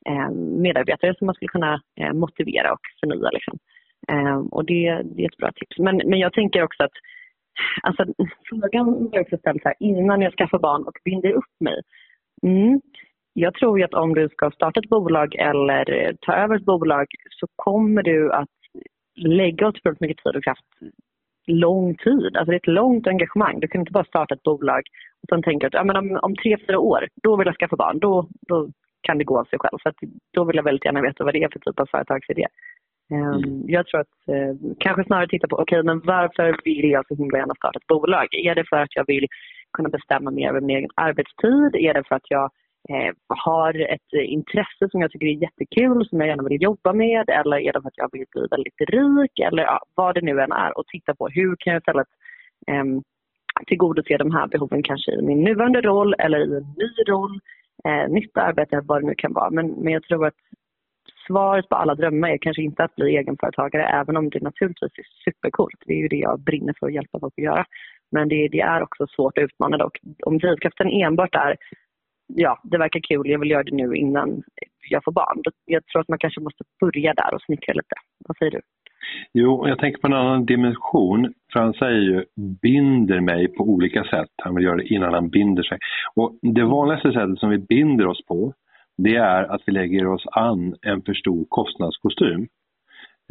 [0.09, 0.29] eh,
[0.65, 3.29] medarbetare som man skulle kunna eh, motivera och förnya.
[3.29, 3.57] Liksom.
[4.07, 5.77] Eh, och det, det är ett bra tips.
[5.77, 6.97] Men, men jag tänker också att
[7.81, 8.05] alltså,
[8.49, 11.81] frågan var också ställd här, innan jag skaffar barn och binder upp mig.
[12.43, 12.81] Mm.
[13.33, 17.05] Jag tror ju att om du ska starta ett bolag eller ta över ett bolag
[17.29, 18.49] så kommer du att
[19.15, 20.65] lägga otroligt mycket tid och kraft
[21.47, 22.37] lång tid.
[22.37, 23.59] Alltså det är ett långt engagemang.
[23.59, 24.81] Du kan inte bara starta ett bolag
[25.23, 27.75] och sen tänka att ja, men om, om tre, fyra år, då vill jag skaffa
[27.75, 27.99] barn.
[27.99, 28.69] Då, då
[29.01, 29.77] kan det gå av sig själv.
[29.83, 29.93] För
[30.33, 32.45] då vill jag väldigt gärna veta vad det är för typ av företagsidé.
[33.11, 33.63] Um, mm.
[33.67, 37.15] Jag tror att uh, kanske snarare titta på, okej okay, men varför vill jag så
[37.15, 38.27] himla gärna starta ett bolag?
[38.31, 39.27] Är det för att jag vill
[39.73, 41.75] kunna bestämma mer över min egen arbetstid?
[41.75, 42.51] Är det för att jag
[42.89, 47.29] eh, har ett intresse som jag tycker är jättekul som jag gärna vill jobba med
[47.29, 50.41] eller är det för att jag vill bli väldigt rik eller ja, vad det nu
[50.41, 52.07] än är och titta på hur kan jag istället
[52.67, 52.85] eh,
[53.67, 57.39] tillgodose de här behoven kanske i min nuvarande roll eller i en ny roll,
[57.85, 59.49] eh, nytt arbete, vad det nu kan vara.
[59.49, 60.35] Men, men jag tror att
[61.27, 65.31] svaret på alla drömmar är kanske inte att bli egenföretagare även om det naturligtvis är
[65.31, 65.83] supercoolt.
[65.85, 67.65] Det är ju det jag brinner för att hjälpa folk att göra.
[68.11, 69.85] Men det, det är också svårt att utmana.
[69.85, 71.55] och om drivkraften enbart är
[72.35, 74.43] ja, det verkar kul, jag vill göra det nu innan
[74.89, 75.41] jag får barn.
[75.65, 77.95] Jag tror att man kanske måste börja där och snickra lite.
[78.27, 78.61] Vad säger du?
[79.33, 81.33] Jo, jag tänker på en annan dimension.
[81.53, 82.25] För han säger ju
[82.61, 84.29] binder mig på olika sätt.
[84.43, 85.77] Han vill göra det innan han binder sig.
[86.15, 88.53] Och det vanligaste sättet som vi binder oss på
[88.97, 92.47] det är att vi lägger oss an en för stor kostnadskostym.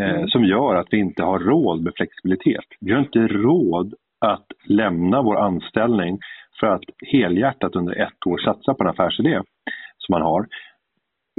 [0.00, 0.28] Eh, mm.
[0.28, 2.64] Som gör att vi inte har råd med flexibilitet.
[2.80, 6.18] Vi har inte råd att lämna vår anställning
[6.60, 9.40] för att helhjärtat under ett år satsa på en affärsidé
[9.98, 10.46] som man har.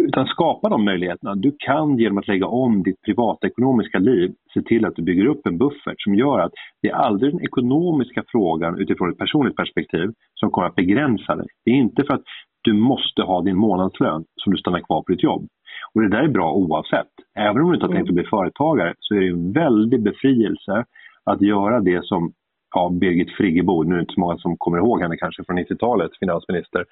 [0.07, 1.35] Utan skapa de möjligheterna.
[1.35, 5.45] Du kan genom att lägga om ditt privatekonomiska liv se till att du bygger upp
[5.45, 10.09] en buffert som gör att det är aldrig den ekonomiska frågan utifrån ett personligt perspektiv
[10.39, 11.47] som kommer att begränsa dig.
[11.65, 12.23] Det är inte för att
[12.61, 15.47] du måste ha din månadslön som du stannar kvar på ditt jobb.
[15.93, 17.11] Och det där är bra oavsett.
[17.39, 20.85] Även om du inte har tänkt att bli företagare så är det en väldig befrielse
[21.23, 22.33] att göra det som
[22.71, 25.59] ja, Birgit Friggebo, nu är det inte så många som kommer ihåg henne kanske från
[25.59, 26.85] 90-talet, finansminister,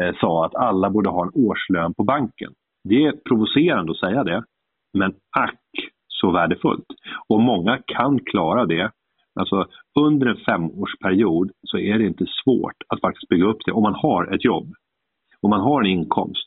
[0.00, 2.52] eh, sa att alla borde ha en årslön på banken.
[2.84, 4.44] Det är provocerande att säga det,
[4.94, 5.60] men ack
[6.08, 6.86] så värdefullt.
[7.28, 8.90] Och många kan klara det.
[9.40, 9.66] Alltså
[10.00, 13.94] under en femårsperiod så är det inte svårt att faktiskt bygga upp det om man
[13.94, 14.74] har ett jobb.
[15.40, 16.46] Om man har en inkomst.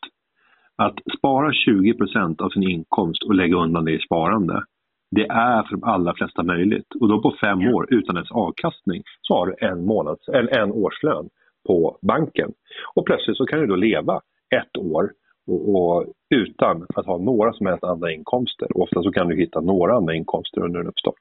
[0.75, 4.63] Att spara 20% av sin inkomst och lägga undan det i sparande
[5.11, 6.95] det är för de allra flesta möjligt.
[6.99, 10.71] Och då på fem år utan ens avkastning så har du en, månads, en, en
[10.71, 11.29] årslön
[11.67, 12.51] på banken.
[12.95, 14.21] Och plötsligt så kan du då leva
[14.55, 15.11] ett år
[15.47, 18.77] och, och, utan att ha några som helst andra inkomster.
[18.77, 21.19] Och ofta så kan du hitta några andra inkomster under en uppstart.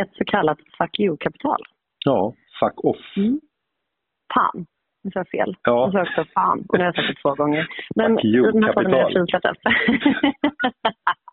[0.00, 1.62] Ett så kallat fuck you-kapital.
[2.04, 3.16] Ja, fuck off.
[3.16, 3.40] Mm.
[4.34, 4.66] Fan,
[5.04, 5.56] nu sa jag fel.
[5.62, 5.90] Ja.
[5.92, 7.68] Jag sa också fan, och nu har jag sagt det två gånger.
[7.94, 9.56] Men fuck you-kapital.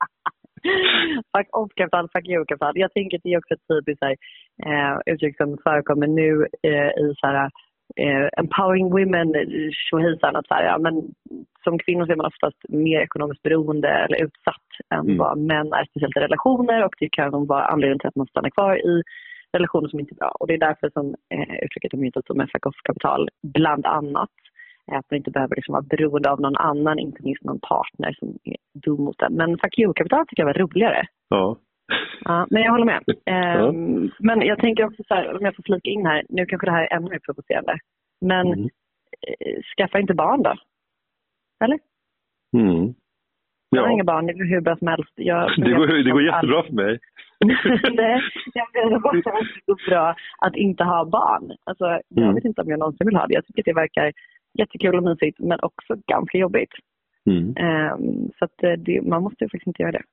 [1.33, 2.73] fuck off-kapital, fuck you-kapital.
[2.75, 4.03] Jag tänker att det är också ett typiskt
[4.65, 7.49] eh, uttryck som förekommer nu eh, i så här,
[7.95, 9.33] eh, empowering women
[9.71, 10.35] tjohejsan.
[10.35, 10.93] Att så här, ja, men
[11.63, 15.17] som kvinnor så är man oftast mer ekonomiskt beroende eller utsatt än mm.
[15.17, 18.49] vad män är, speciellt i relationer och det kan vara anledningen till att man stannar
[18.49, 19.03] kvar i
[19.53, 20.31] relationer som inte är bra.
[20.39, 24.29] Och det är därför som eh, uttrycket har myntats som fuck off-kapital, bland annat.
[24.91, 28.37] Att man inte behöver liksom vara beroende av någon annan, inte minst någon partner som
[28.43, 29.33] är dum mot en.
[29.33, 31.05] Men fuck you-kapital tycker jag var roligare.
[31.29, 31.57] Ja.
[32.25, 33.03] Ja, men jag håller med.
[33.23, 33.67] Ja.
[33.67, 36.67] Um, men jag tänker också så här, om jag får flika in här, nu kanske
[36.67, 37.79] det här är ännu mer provocerande.
[38.21, 38.69] Men mm.
[39.27, 40.53] eh, skaffa inte barn då.
[41.63, 41.79] Eller?
[42.57, 42.93] Mm.
[43.69, 43.77] Ja.
[43.77, 45.13] Jag har inga barn, det går hur bra som helst.
[45.15, 46.99] Jag, det, går, det går jättebra för mig.
[47.95, 48.21] Nej,
[48.53, 51.55] jag menar bara att det går bra att inte ha barn.
[51.63, 52.35] Alltså, jag mm.
[52.35, 53.33] vet inte om jag någonsin vill ha det.
[53.33, 54.11] Jag tycker att det verkar
[54.57, 56.73] jättekul och mysigt men också ganska jobbigt.
[57.29, 57.47] Mm.
[57.47, 60.03] Um, så att eh, det, man måste ju faktiskt inte göra det.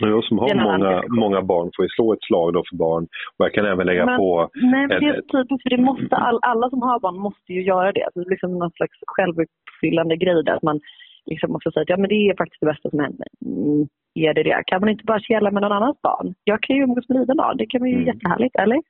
[0.00, 3.04] Jag som har många, många barn får ju slå ett slag då för barn
[3.36, 4.50] och jag kan även lägga men, på...
[4.54, 7.62] Nej, men det är typiskt för det måste, all, alla som har barn måste ju
[7.62, 8.04] göra det.
[8.04, 10.80] Alltså, det är liksom någon slags självuppfyllande grej där att man
[11.26, 13.28] liksom också säger att ja, men det är faktiskt det bästa som händer.
[13.46, 14.62] Mm, är det det?
[14.66, 16.34] Kan man inte bara källa med någon annans barn?
[16.44, 18.06] Jag kan ju umgås med dina barn, det kan vara ju mm.
[18.06, 18.82] jättehärligt, eller?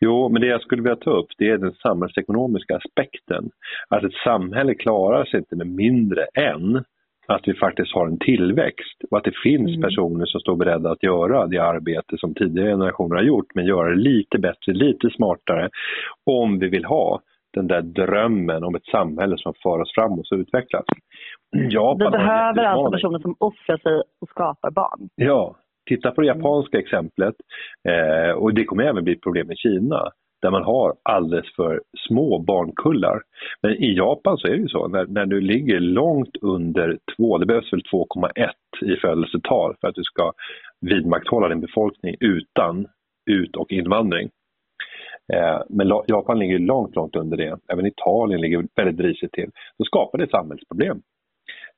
[0.00, 3.50] Jo, men det jag skulle vilja ta upp det är den samhällsekonomiska aspekten.
[3.88, 6.84] Att ett samhälle klarar sig inte med mindre än
[7.26, 9.80] att vi faktiskt har en tillväxt och att det finns mm.
[9.80, 13.88] personer som står beredda att göra det arbete som tidigare generationer har gjort men göra
[13.88, 15.68] det lite bättre, lite smartare
[16.26, 17.20] om vi vill ha
[17.54, 20.84] den där drömmen om ett samhälle som för oss framåt och utvecklas.
[21.70, 25.08] Japan vi behöver alltså personer som offrar sig och skapar barn.
[25.14, 25.56] Ja,
[25.88, 27.34] Titta på det japanska exemplet
[27.88, 30.10] eh, och det kommer även bli ett problem i Kina
[30.42, 33.22] där man har alldeles för små barnkullar.
[33.62, 37.38] Men i Japan så är det ju så, när, när du ligger långt under 2,
[37.38, 38.50] det behövs väl 2,1
[38.82, 40.32] i födelsetal för att du ska
[40.80, 42.86] vidmakthålla din befolkning utan
[43.30, 44.30] ut och invandring.
[45.32, 47.58] Eh, men Japan ligger långt, långt under det.
[47.72, 49.50] Även Italien ligger väldigt risigt till.
[49.78, 51.02] Då skapar det samhällsproblem.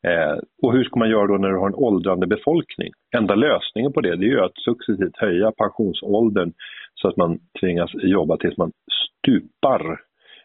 [0.07, 2.92] Eh, och hur ska man göra då när du har en åldrande befolkning?
[3.16, 6.53] Enda lösningen på det, det är ju att successivt höja pensionsåldern
[6.95, 8.73] så att man tvingas jobba tills man
[9.09, 10.01] stupar.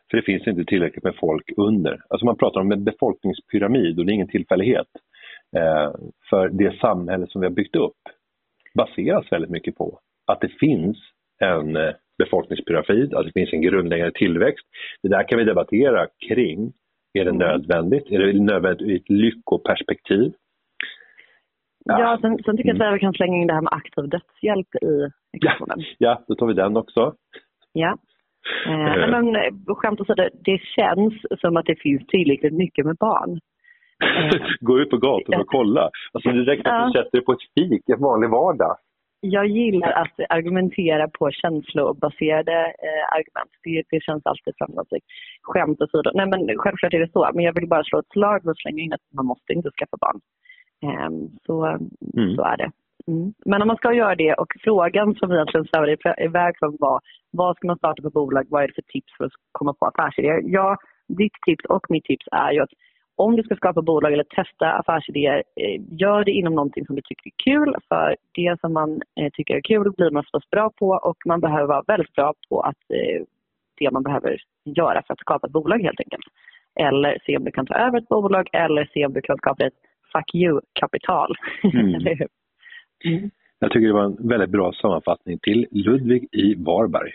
[0.10, 2.02] För det finns inte tillräckligt med folk under.
[2.10, 4.88] Alltså man pratar om en befolkningspyramid och det är ingen tillfällighet.
[5.58, 5.92] Eh,
[6.30, 8.02] för det samhälle som vi har byggt upp
[8.76, 10.98] baseras väldigt mycket på att det finns
[11.40, 14.66] en eh, befolkningspyramid, att det finns en grundläggande tillväxt.
[15.04, 16.74] Det där kan vi debattera kring
[17.14, 17.48] är det mm.
[17.48, 18.12] nödvändigt?
[18.12, 20.34] Är det nödvändigt ur ett lyckoperspektiv?
[21.86, 24.10] Ja, ja sen, sen tycker jag att vi kan slänga in det här med aktiv
[24.10, 25.80] dödshjälp i ekvationen.
[25.80, 27.14] Ja, ja, då tar vi den också.
[27.74, 27.98] Ja.
[28.66, 29.36] Eh, men
[29.76, 33.40] skämt åsido, det känns som att det finns tillräckligt mycket med barn.
[34.60, 35.90] Gå ut på gatan och kolla.
[36.14, 38.78] Alltså det räcker att du sätter dig på ett fik en vanlig vardag.
[39.24, 43.52] Jag gillar att argumentera på känslobaserade eh, argument.
[43.64, 45.06] Det, det känns alltid framgångsrikt.
[45.42, 46.12] Skämt åsido.
[46.14, 47.30] Nej men självklart är det så.
[47.34, 49.98] Men jag vill bara slå ett slag och slänga in att man måste inte skaffa
[50.06, 50.20] barn.
[50.86, 51.10] Eh,
[51.46, 52.36] så, mm.
[52.36, 52.72] så är det.
[53.08, 53.34] Mm.
[53.46, 57.02] Men om man ska göra det och frågan som vi egentligen svävade iväg från var
[57.32, 58.46] vad ska man starta för bolag?
[58.50, 60.42] Vad är det för tips för att komma på affärsidéer?
[60.44, 62.74] Ja, ditt tips och mitt tips är ju att
[63.24, 67.02] om du ska skapa bolag eller testa affärsidéer, eh, gör det inom någonting som du
[67.02, 67.76] tycker är kul.
[67.88, 71.40] För det som man eh, tycker är kul blir man förstås bra på och man
[71.40, 73.24] behöver vara väldigt bra på att eh,
[73.80, 76.26] det man behöver göra för att skapa ett bolag helt enkelt.
[76.80, 79.66] Eller se om du kan ta över ett bolag eller se om du kan skapa
[79.66, 79.80] ett
[80.12, 81.36] fuck you-kapital.
[81.74, 82.18] Mm.
[83.06, 83.30] mm.
[83.60, 87.12] Jag tycker det var en väldigt bra sammanfattning till Ludvig i Varberg.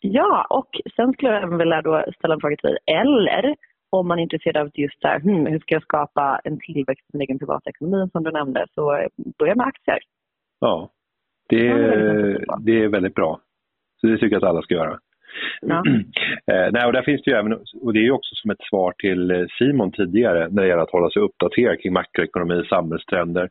[0.00, 2.78] Ja, och sen skulle jag även vilja då ställa en fråga till dig.
[2.86, 3.56] Eller
[3.90, 7.16] om man är intresserad av just där, hmm, hur ska jag skapa en tillväxt i
[7.16, 9.06] min egen privatekonomi som du nämnde, så
[9.38, 9.98] börja med aktier.
[10.60, 10.90] Ja,
[11.48, 13.40] det är, det är väldigt bra.
[14.00, 14.98] Så det tycker jag att alla ska göra.
[15.60, 15.82] Ja.
[16.52, 18.94] eh, nej, och där finns det ju även, och det är också som ett svar
[18.98, 23.48] till eh, Simon tidigare när det gäller att hålla sig uppdaterad kring makroekonomi, samhällstrender.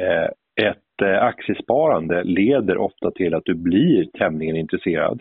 [0.00, 0.28] Eh,
[0.68, 5.20] ett eh, aktiesparande leder ofta till att du blir tämligen intresserad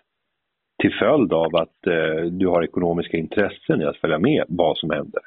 [0.82, 4.90] till följd av att eh, du har ekonomiska intressen i att följa med vad som
[4.90, 5.22] händer.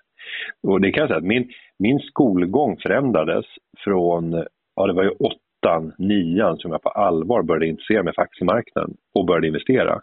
[0.62, 3.46] Och det kan jag säga att min, min skolgång förändrades
[3.84, 4.44] från,
[4.76, 8.96] ja det var ju åttan, nian som jag på allvar började intressera mig för aktiemarknaden
[9.14, 10.00] och började investera.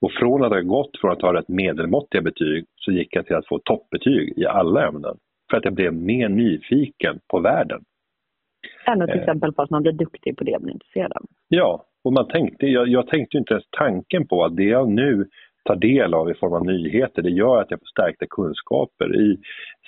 [0.00, 3.36] Och från att ha gått från att ha rätt medelmåttiga betyg så gick jag till
[3.36, 5.16] att få toppbetyg i alla ämnen.
[5.50, 7.84] För att jag blev mer nyfiken på världen.
[8.86, 9.16] Än ett eh.
[9.16, 11.22] exempel på att man blir duktig på det man är intresserad av.
[11.48, 15.26] Ja, och man tänkte, jag, jag tänkte inte ens tanken på att det jag nu
[15.64, 19.38] tar del av i form av nyheter, det gör att jag får stärkta kunskaper i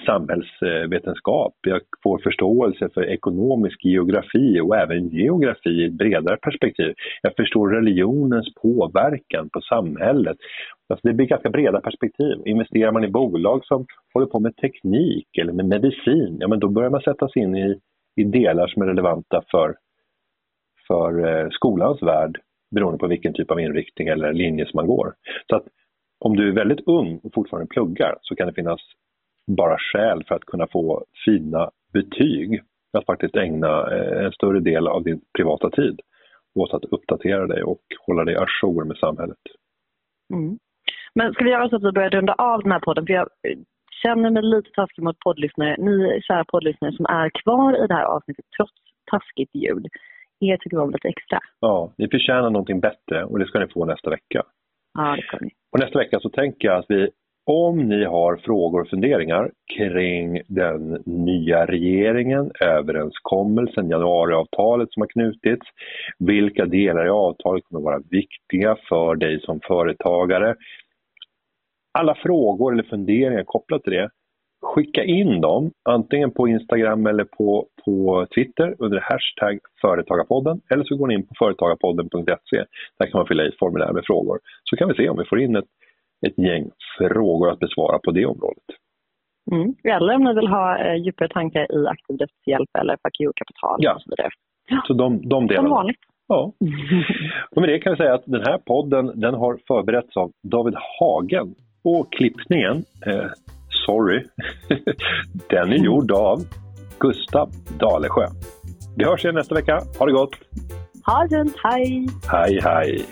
[0.07, 1.53] samhällsvetenskap.
[1.67, 6.95] Jag får förståelse för ekonomisk geografi och även geografi i ett bredare perspektiv.
[7.23, 10.37] Jag förstår religionens påverkan på samhället.
[10.89, 12.37] Alltså det blir ganska breda perspektiv.
[12.45, 16.69] Investerar man i bolag som håller på med teknik eller med medicin, ja men då
[16.69, 17.79] börjar man sätta sig in i,
[18.17, 19.75] i delar som är relevanta för
[20.95, 22.41] för eh, skolans värld
[22.75, 25.15] beroende på vilken typ av inriktning eller linje som man går.
[25.51, 25.65] Så att
[26.21, 28.81] om du är väldigt ung och fortfarande pluggar så kan det finnas
[29.47, 32.63] bara skäl för att kunna få fina betyg.
[32.99, 36.01] Att faktiskt ägna eh, en större del av din privata tid
[36.55, 39.45] åt att uppdatera dig och hålla dig ajour med samhället.
[40.35, 40.59] Mm.
[41.15, 43.07] Men ska vi göra så att vi börjar runda av den här podden?
[43.07, 43.29] För jag
[44.03, 45.77] känner mig lite taskig mot poddlyssnare.
[45.79, 48.73] Ni kära poddlyssnare som är kvar i det här avsnittet trots
[49.11, 49.87] taskigt ljud
[50.51, 51.39] er tycker om lite extra.
[51.61, 54.43] Ja, ni förtjänar någonting bättre och det ska ni få nästa vecka.
[54.99, 55.51] Ja, det ska ni.
[55.73, 57.09] Och nästa vecka så tänker jag att vi,
[57.47, 65.67] om ni har frågor och funderingar kring den nya regeringen, överenskommelsen, januariavtalet som har knutits,
[66.19, 70.55] vilka delar i avtalet kommer vara viktiga för dig som företagare.
[71.99, 74.11] Alla frågor eller funderingar kopplat till det
[74.65, 80.97] skicka in dem antingen på Instagram eller på, på Twitter under hashtag Företagarpodden eller så
[80.97, 82.65] går ni in på företagarpodden.se.
[82.99, 84.39] Där kan man fylla i ett formulär med frågor.
[84.65, 85.71] Så kan vi se om vi får in ett,
[86.27, 88.69] ett gäng frågor att besvara på det området.
[89.53, 89.75] Mm.
[89.85, 93.95] Eller om ni vill ha eh, djupare tankar i aktiv dödshjälp eller FAQ-kapital ja.
[93.95, 94.31] och så vidare.
[94.87, 95.69] Så de, de delarna.
[95.69, 96.01] Som vanligt.
[96.29, 96.53] Ja.
[97.51, 100.75] Och med det kan vi säga att den här podden den har förberetts av David
[100.99, 103.31] Hagen och klippningen eh,
[103.87, 104.25] sorry,
[105.51, 106.45] den är gjord av
[106.99, 108.27] Gustav Dalesjö.
[108.97, 109.83] Vi hörs igen nästa vecka.
[109.99, 110.35] Ha det gott!
[111.05, 112.09] Ha det fint, hej!
[112.27, 113.07] Hej, hej!